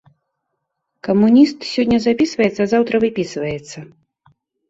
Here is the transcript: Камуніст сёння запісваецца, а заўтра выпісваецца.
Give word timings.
Камуніст 1.07 1.67
сёння 1.73 1.97
запісваецца, 2.07 2.61
а 2.67 2.67
заўтра 2.73 2.95
выпісваецца. 3.05 3.77